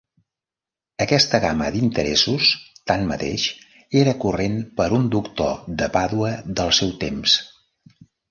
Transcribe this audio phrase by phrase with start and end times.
[1.03, 2.47] Aquesta gamma d'interessos,
[2.93, 3.45] tanmateix,
[4.01, 7.37] era corrent per un doctor de Pàdua del seu temps.